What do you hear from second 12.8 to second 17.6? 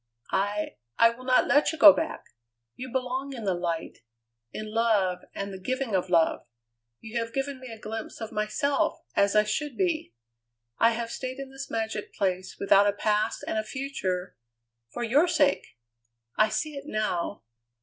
a past and a future for your sake! I see it now.